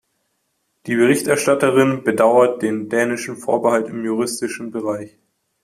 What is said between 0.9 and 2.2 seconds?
Berichterstatterin